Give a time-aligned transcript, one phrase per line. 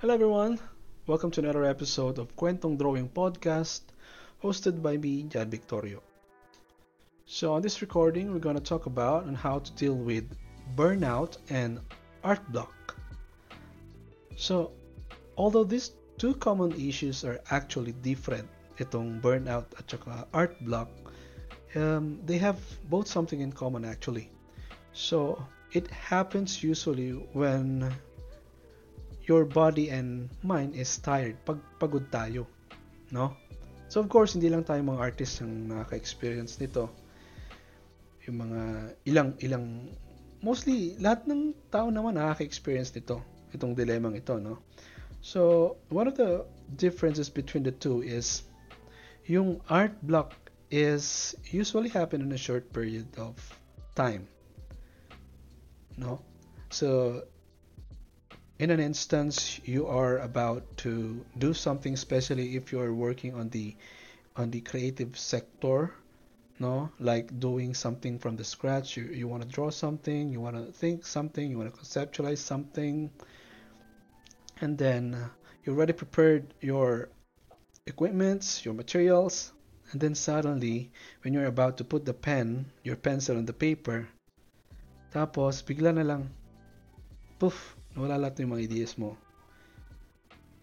[0.00, 0.58] Hello everyone,
[1.06, 3.82] welcome to another episode of Kwentong Drawing Podcast,
[4.42, 6.02] hosted by me, Jan Victorio.
[7.26, 10.24] So on this recording, we're going to talk about on how to deal with
[10.74, 11.80] burnout and
[12.24, 12.96] art block.
[14.36, 14.72] So,
[15.36, 18.48] although these two common issues are actually different,
[18.78, 20.88] itong burnout at saka art block,
[21.74, 22.56] um, they have
[22.88, 24.30] both something in common actually.
[24.94, 27.92] So, it happens usually when
[29.28, 32.46] your body and mind is tired, pag pagod tayo,
[33.12, 33.36] no?
[33.90, 36.88] So of course, hindi lang tayo mga artists ang nakaka-experience nito.
[38.28, 38.60] Yung mga
[39.08, 39.66] ilang ilang
[40.40, 43.20] mostly lahat ng tao naman nakaka-experience nito,
[43.52, 44.62] itong dilemang ito, no?
[45.20, 48.48] So, one of the differences between the two is
[49.28, 50.32] yung art block
[50.70, 53.36] is usually happen in a short period of
[53.94, 54.24] time.
[55.98, 56.24] No?
[56.70, 57.22] So,
[58.60, 63.74] in an instance you are about to do something especially if you're working on the
[64.36, 65.96] on the creative sector
[66.60, 66.92] no?
[67.00, 68.94] Like doing something from the scratch.
[68.94, 72.44] You, you want to draw something you want to think something you want to conceptualize
[72.44, 73.10] something.
[74.60, 75.28] And then uh,
[75.64, 77.08] you already prepared your
[77.86, 79.52] equipments your materials.
[79.92, 84.06] And then suddenly when you're about to put the pen your pencil on the paper
[85.16, 86.28] tapos bigla na lang.
[87.40, 89.18] Poof nawala lahat ng mga ideas mo.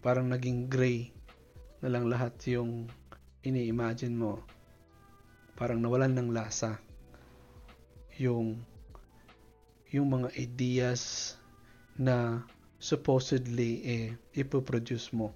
[0.00, 1.12] Parang naging gray
[1.82, 2.88] na lang lahat yung
[3.44, 4.42] ini-imagine mo.
[5.58, 6.78] Parang nawalan ng lasa
[8.18, 8.58] yung
[9.88, 11.34] yung mga ideas
[11.96, 12.44] na
[12.78, 14.06] supposedly eh,
[14.36, 15.32] ipoproduce mo.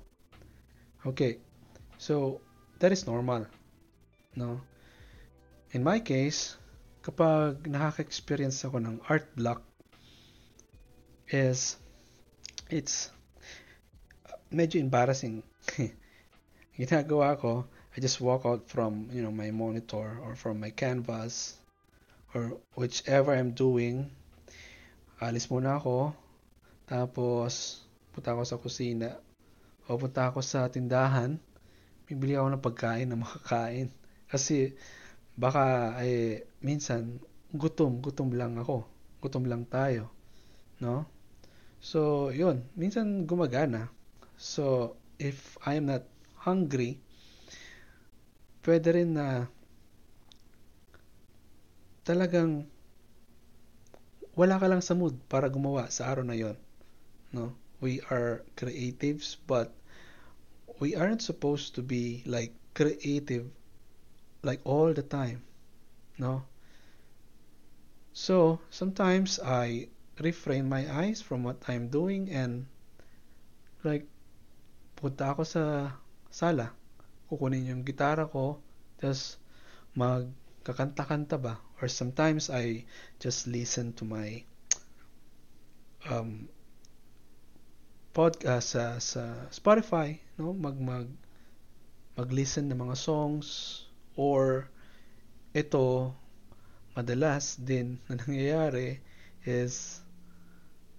[1.02, 1.42] Okay,
[1.98, 2.38] so
[2.78, 3.48] that is normal.
[4.36, 4.60] No?
[5.72, 6.60] In my case,
[7.00, 9.64] kapag nakaka-experience ako ng art block,
[11.32, 11.80] is
[12.72, 13.12] it's
[14.48, 15.44] medyo embarrassing.
[16.80, 21.60] Ginagawa ko, I just walk out from, you know, my monitor or from my canvas
[22.32, 24.08] or whichever I'm doing.
[25.20, 26.16] Alis muna ako.
[26.88, 27.84] Tapos,
[28.16, 29.20] punta ako sa kusina.
[29.84, 31.36] O punta ako sa tindahan.
[32.08, 33.92] Bibili ako ng pagkain na makakain.
[34.32, 34.72] Kasi,
[35.36, 37.20] baka, eh, minsan,
[37.52, 38.88] gutom, gutom lang ako.
[39.20, 40.08] Gutom lang tayo.
[40.80, 41.04] No?
[41.82, 42.62] So, yun.
[42.78, 43.90] Minsan gumagana.
[44.38, 46.06] So, if I am not
[46.38, 47.02] hungry,
[48.62, 49.50] pwede rin na
[52.06, 52.70] talagang
[54.38, 56.54] wala ka lang sa mood para gumawa sa araw na yon.
[57.34, 57.50] No?
[57.82, 59.74] We are creatives but
[60.78, 63.50] we aren't supposed to be like creative
[64.46, 65.42] like all the time.
[66.14, 66.46] No?
[68.14, 69.90] So, sometimes I
[70.22, 72.70] refrain my eyes from what I'm doing and
[73.82, 74.06] like
[74.94, 75.64] punta ako sa
[76.30, 76.70] sala.
[77.26, 78.62] Kukunin yung gitara ko
[79.02, 79.42] tapos
[79.98, 81.58] magkakanta-kanta ba?
[81.82, 82.86] Or sometimes I
[83.18, 84.46] just listen to my
[86.06, 86.46] um
[88.14, 90.54] podcast sa sa Spotify no?
[90.54, 91.10] Mag mag
[92.14, 93.82] mag-listen ng mga songs.
[94.14, 94.70] Or
[95.50, 96.14] ito
[96.92, 99.00] madalas din na nangyayari
[99.48, 100.01] is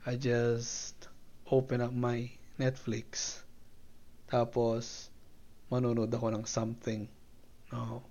[0.04, 1.08] I just
[1.48, 2.28] open up my
[2.60, 3.40] Netflix.
[4.28, 5.08] Tapos,
[5.72, 7.08] manonood ako ng something.
[7.72, 8.04] No?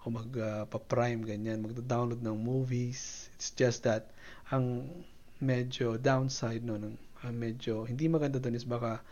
[0.00, 1.60] O mag-pa-prime, uh, ganyan.
[1.60, 3.28] Magda-download ng movies.
[3.36, 4.08] It's just that,
[4.48, 4.88] ang
[5.36, 9.04] medyo downside no, ng uh, medyo, hindi maganda doon is baka,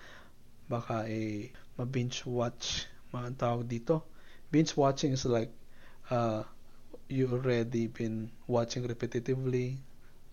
[0.72, 4.08] baka eh, ma-binge watch, mga tawag dito.
[4.48, 5.52] Binge watching is like,
[6.08, 6.48] uh,
[7.12, 9.76] you already been watching repetitively,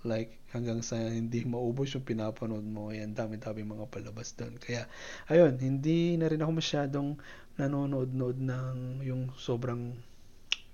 [0.08, 4.56] like hanggang sa hindi maubos yung pinapanood mo yan dami-dami mga palabas doon.
[4.56, 4.88] Kaya
[5.28, 7.20] ayun hindi na rin ako masyadong
[7.60, 9.92] nanonood-nood ng yung sobrang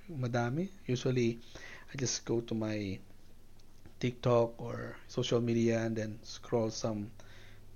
[0.07, 0.69] madami.
[0.85, 1.41] Usually
[1.89, 3.01] I just go to my
[3.97, 7.09] TikTok or social media and then scroll some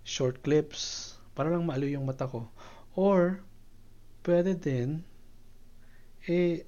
[0.05, 2.45] short clips para lang maaliw yung mata ko.
[2.93, 3.41] Or
[4.21, 5.01] pwede din
[6.29, 6.61] eh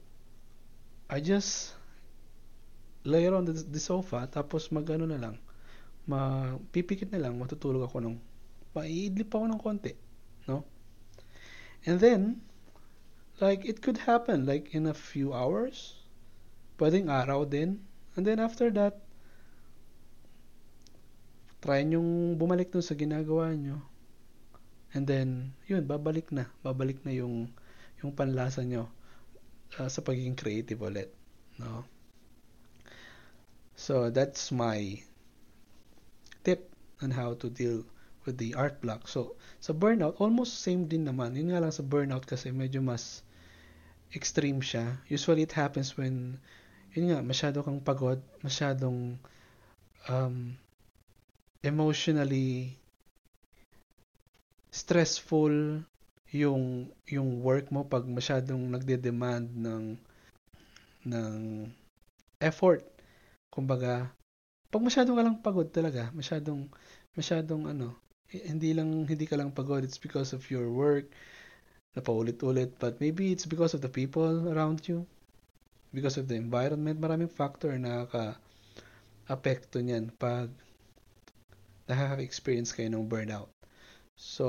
[1.11, 1.75] I just
[3.03, 5.35] lay on the, the sofa tapos magano na lang
[6.05, 8.15] mapipikit na lang matutulog ako ng
[8.73, 9.93] maiidlip ako ng konti
[10.49, 10.65] no?
[11.85, 12.41] And then
[13.41, 15.97] like it could happen like in a few hours
[16.77, 17.81] pwedeng araw din
[18.17, 19.01] and then after that
[21.61, 23.81] try nyong bumalik dun sa ginagawa nyo
[24.93, 27.49] and then yun babalik na babalik na yung
[28.01, 28.89] yung panlasa nyo
[29.77, 31.13] uh, sa pagiging creative ulit
[31.61, 31.85] no
[33.81, 35.01] So that's my
[36.45, 36.69] tip
[37.01, 37.81] on how to deal
[38.29, 39.09] with the art block.
[39.09, 41.33] So, sa burnout, almost same din naman.
[41.33, 43.25] Yun nga lang sa burnout kasi medyo mas
[44.13, 45.01] extreme siya.
[45.09, 46.37] Usually it happens when,
[46.93, 49.17] yun nga, masyado kang pagod, masyadong
[50.05, 50.53] um,
[51.65, 52.77] emotionally
[54.69, 55.81] stressful
[56.31, 59.99] yung yung work mo pag masyadong nagde-demand ng
[61.09, 61.33] ng
[62.39, 62.85] effort.
[63.51, 64.09] Kumbaga,
[64.71, 66.71] pag masyadong ka lang pagod talaga, masyadong
[67.13, 67.99] masyadong ano,
[68.31, 71.11] hindi lang hindi ka lang pagod, it's because of your work
[71.91, 75.03] na paulit-ulit, but maybe it's because of the people around you,
[75.91, 78.39] because of the environment, maraming factor na ka
[79.27, 80.47] apekto niyan pag
[81.91, 83.51] nakaka-experience kayo ng burnout.
[84.15, 84.47] So,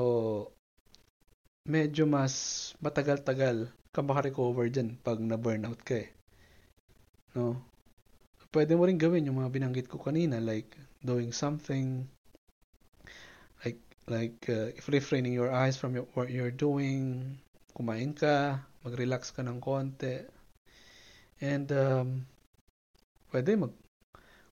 [1.67, 6.09] medyo mas matagal-tagal ka makarecover dyan pag na-burnout ka eh.
[7.35, 7.72] No?
[8.53, 12.05] Pwede mo rin gawin yung mga binanggit ko kanina like doing something
[13.65, 17.33] like like uh, if refraining your eyes from your, what you're doing,
[17.73, 20.21] kumain ka, mag-relax ka ng konti.
[21.41, 22.07] And um,
[23.33, 23.73] pwede mag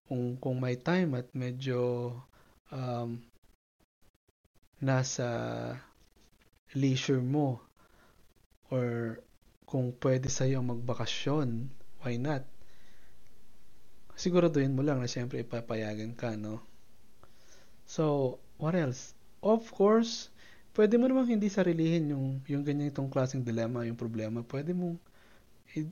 [0.10, 2.10] kung kung may time at medyo
[2.74, 3.22] um,
[4.82, 5.78] nasa
[6.74, 7.62] leisure mo
[8.74, 9.22] or
[9.70, 11.70] kung pwede sa iyo magbakasyon,
[12.02, 12.44] why not?
[14.22, 16.62] Siguraduhin mo lang na siyempre ipapayagan ka, no?
[17.90, 19.18] So, what else?
[19.42, 20.30] Of course,
[20.78, 24.46] pwede mo namang hindi sarilihin yung, yung ganyan itong klaseng dilemma, yung problema.
[24.46, 25.02] Pwede mong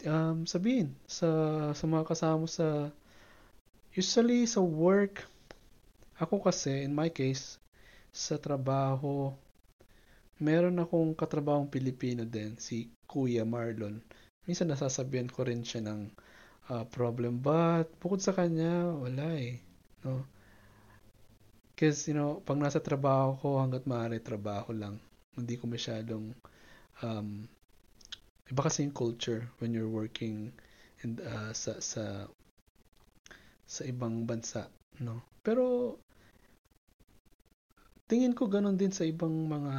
[0.05, 1.29] um, sabihin sa,
[1.71, 2.91] sa mga kasama sa
[3.95, 5.23] usually sa work
[6.19, 7.55] ako kasi in my case
[8.11, 9.31] sa trabaho
[10.39, 14.03] meron akong katrabahong Pilipino din si Kuya Marlon
[14.43, 16.11] minsan nasasabihan ko rin siya ng
[16.69, 17.41] uh, problem.
[17.41, 19.59] But bukod sa kanya wala eh
[20.05, 20.23] no?
[21.75, 25.01] Kasi you know pag nasa trabaho ko hanggat maaari trabaho lang.
[25.35, 26.31] Hindi ko masyadong
[27.03, 27.49] um,
[28.49, 30.53] iba kasi yung culture when you're working
[31.03, 32.25] and uh, sa sa
[33.69, 34.69] sa ibang bansa
[35.01, 35.21] no?
[35.41, 35.95] Pero
[38.09, 39.75] tingin ko ganun din sa ibang mga,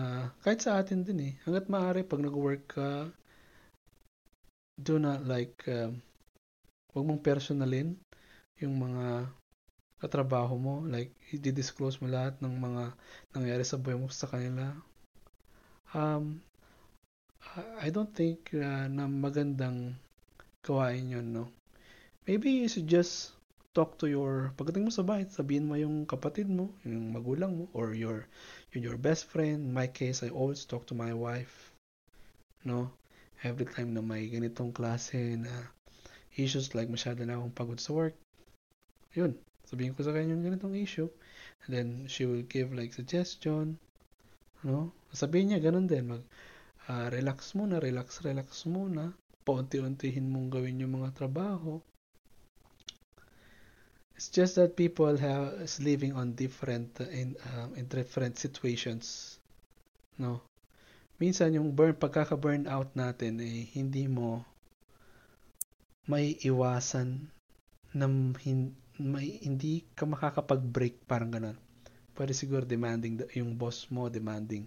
[0.47, 1.33] kahit sa atin din eh.
[1.43, 3.11] Hanggat maaari, pag nag-work ka,
[4.79, 5.91] do not like, uh,
[6.91, 7.99] huwag mong personalin
[8.61, 9.31] yung mga
[10.01, 10.75] katrabaho mo.
[10.85, 12.83] Like, i-disclose mo lahat ng mga
[13.37, 14.73] nangyari sa buhay mo sa kanila.
[15.93, 16.41] Um,
[17.81, 19.97] I don't think uh, na magandang
[20.63, 21.49] gawain yun, no?
[22.29, 23.33] Maybe you should just
[23.73, 27.65] talk to your pagdating mo sa bahay, sabihin mo yung kapatid mo, yung magulang mo
[27.73, 28.27] or your
[28.75, 29.71] your best friend.
[29.71, 31.73] In my case, I always talk to my wife.
[32.67, 32.93] No?
[33.41, 35.73] Every time na may ganitong klase na
[36.37, 38.15] issues like masyado na akong pagod sa work.
[39.17, 39.35] Yun,
[39.67, 41.11] sabihin ko sa kanya yung ganitong issue.
[41.67, 43.81] And then she will give like suggestion.
[44.63, 44.95] No?
[45.11, 46.23] Sabihin niya ganun din mag
[46.87, 49.15] uh, relax muna, relax, relax muna.
[49.43, 51.81] Paunti-untihin mong gawin yung mga trabaho
[54.21, 59.41] It's just that people have is living on different uh, in um, in different situations.
[60.21, 60.45] No.
[61.17, 64.45] Minsan yung burn pagkaka-burn out natin eh hindi mo
[66.11, 67.31] may iwasan
[67.95, 68.11] na
[68.43, 71.59] hin, may, hindi ka makakapag-break parang ganun.
[72.19, 74.67] Pwede siguro demanding yung boss mo demanding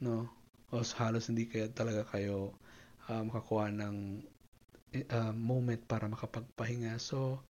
[0.00, 0.26] no
[0.72, 2.56] o halos hindi kaya talaga kayo
[3.06, 4.24] uh, makakuha ng
[5.12, 6.96] uh, moment para makapagpahinga.
[6.98, 7.44] So,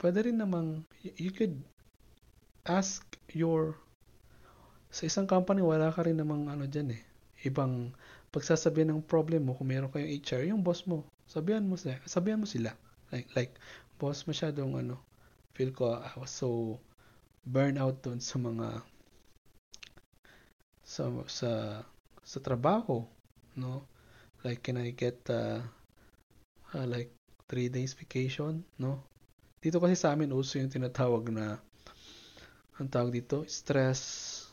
[0.00, 1.60] pwede rin namang, you could
[2.66, 3.78] ask your,
[4.90, 7.02] sa isang company, wala ka rin namang ano dyan eh,
[7.46, 7.94] ibang
[8.30, 12.38] pagsasabihan ng problem mo, kung meron kayong HR, yung boss mo, sabihan mo sila, sabihan
[12.38, 12.70] mo sila.
[13.10, 13.52] Like, like,
[13.98, 15.02] boss, masyadong ano,
[15.54, 16.78] feel ko, I was so
[17.42, 18.86] burn out doon sa mga,
[20.86, 21.50] sa, sa,
[22.22, 23.02] sa trabaho,
[23.58, 23.82] no?
[24.46, 25.58] Like, can I get, uh,
[26.70, 27.10] uh, like,
[27.50, 29.02] three days vacation, no?
[29.60, 31.58] Dito kasi sa amin uso yung tinatawag na
[32.80, 34.46] ang tawag dito, stress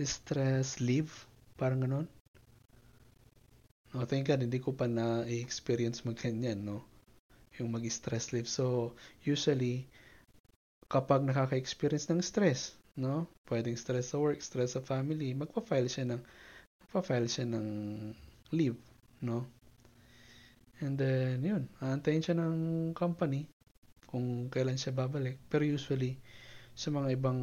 [0.00, 1.12] stress leave,
[1.60, 2.08] parang ganoon.
[3.90, 6.86] No, thank God, hindi ko pa na-experience magkanyan, no?
[7.58, 8.46] Yung mag-stress leave.
[8.46, 8.94] So,
[9.26, 9.90] usually,
[10.86, 13.26] kapag nakaka-experience ng stress, no?
[13.50, 16.22] Pwedeng stress sa work, stress sa family, magpa-file siya ng
[16.86, 17.66] magpa-file siya ng
[18.54, 18.78] leave,
[19.26, 19.42] no?
[20.78, 23.50] And then, yun, aantayin siya ng company
[24.06, 25.34] kung kailan siya babalik.
[25.50, 26.14] Pero usually,
[26.78, 27.40] sa mga ibang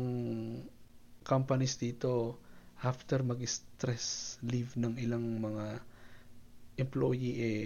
[1.28, 2.40] companies dito,
[2.88, 5.84] after mag-stress leave ng ilang mga
[6.78, 7.64] employee, eh,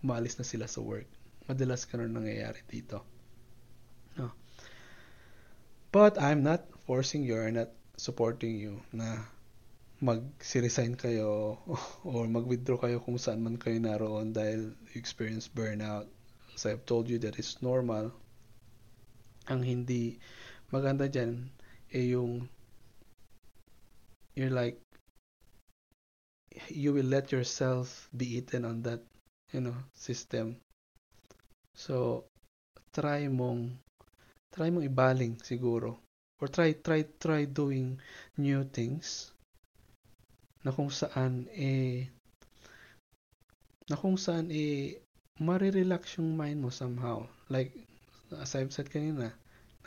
[0.00, 1.06] umalis na sila sa work.
[1.50, 3.02] Madalas ganun nangyayari dito.
[4.16, 4.32] No.
[5.90, 9.26] But I'm not forcing you, or not supporting you na
[10.00, 11.60] mag-resign kayo
[12.08, 16.08] or mag-withdraw kayo kung saan man kayo naroon dahil you experience burnout.
[16.56, 18.08] As I've told you that is normal.
[19.52, 20.16] Ang hindi
[20.72, 21.52] maganda dyan
[21.90, 22.46] eh yung
[24.38, 24.78] you're like
[26.68, 29.00] you will let yourself be eaten on that
[29.52, 30.56] you know system.
[31.74, 32.26] So
[32.90, 33.78] try mong
[34.50, 35.98] try mong ibaling siguro.
[36.40, 38.00] Or try try try doing
[38.40, 39.30] new things
[40.64, 42.08] na kung saan eh
[43.88, 45.00] na kung saan eh
[45.40, 47.24] marirelax yung mind mo somehow.
[47.48, 47.72] Like
[48.36, 49.32] as I've said kanina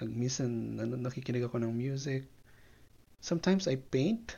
[0.02, 2.26] nagmisan nakikinig ako ng music.
[3.24, 4.36] Sometimes I paint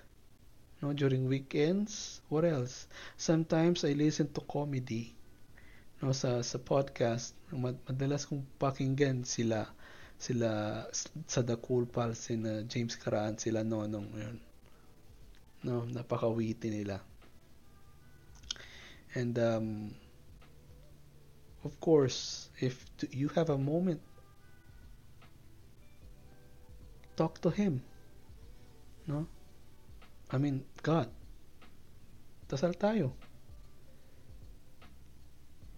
[0.86, 2.86] no during weekends what else
[3.18, 5.18] sometimes I listen to comedy
[6.06, 9.66] no sa sa podcast madalas kong pakinggan sila
[10.22, 10.86] sila
[11.26, 14.38] sa The Cool Pals sina James Caraan sila Nonong yun
[15.66, 17.02] No, napakawiti nila.
[19.18, 19.96] And um,
[21.66, 23.98] of course, if you have a moment,
[27.18, 27.82] talk to Him.
[29.10, 29.26] No?
[30.36, 31.08] I mean, God.
[32.52, 33.16] Dasal tayo.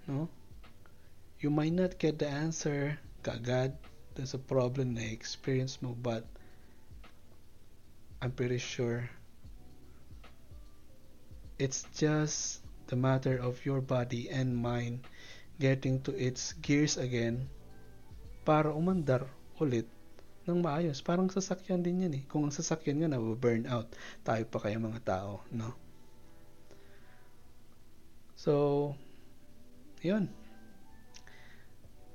[0.09, 0.25] No?
[1.37, 3.77] You might not get the answer kagad.
[4.17, 6.25] There's a problem na experience mo, but
[8.17, 9.05] I'm pretty sure
[11.57, 15.09] It's just the matter of your body and mind
[15.57, 17.49] getting to its gears again
[18.45, 19.25] para umandar
[19.57, 19.89] ulit
[20.47, 21.03] ng maayos.
[21.03, 22.23] Parang sasakyan din yan eh.
[22.25, 23.91] Kung ang sasakyan nga na-burn out,
[24.23, 25.75] tayo pa kaya mga tao, no?
[28.39, 28.95] So,
[30.01, 30.31] yun.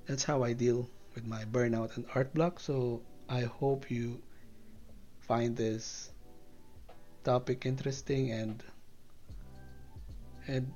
[0.09, 2.59] That's how I deal with my burnout and art block.
[2.59, 4.21] So, I hope you
[5.23, 6.11] find this
[7.23, 8.63] topic interesting and
[10.47, 10.67] and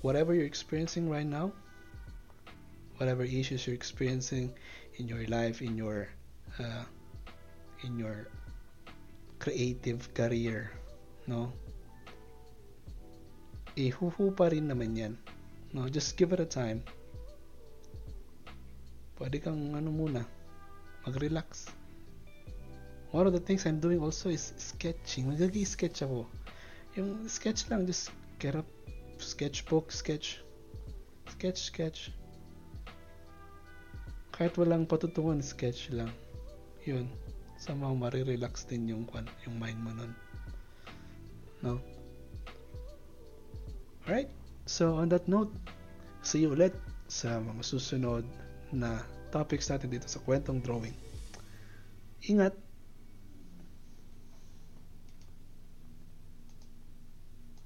[0.00, 1.52] whatever you're experiencing right now,
[2.96, 4.52] whatever issues you're experiencing
[5.00, 6.12] in your life, in your
[6.60, 6.84] uh,
[7.88, 8.28] in your
[9.40, 10.68] creative career,
[11.24, 11.48] no?
[13.80, 15.16] Ihuhu pa rin naman yan.
[15.72, 16.84] No, just give it a time.
[19.16, 20.20] Pwede kang ano muna,
[21.08, 21.72] mag-relax.
[23.16, 25.32] One of the things I'm doing also is sketching.
[25.32, 26.28] Nag-sketch ako
[26.98, 28.10] yung sketch lang, just
[28.42, 28.66] get up,
[29.18, 30.42] sketchbook, sketch,
[31.30, 32.10] sketch, sketch.
[34.40, 36.08] Kahit walang patutungan, sketch lang.
[36.88, 37.04] Yun.
[37.60, 39.04] Somehow, marirelax din yung,
[39.44, 40.16] yung mind mo nun.
[41.60, 41.76] No?
[44.08, 44.32] Alright?
[44.64, 45.52] So, on that note,
[46.24, 46.72] see you ulit
[47.04, 48.24] sa mga susunod
[48.72, 50.96] na topics natin dito sa kwentong drawing.
[52.24, 52.56] Ingat!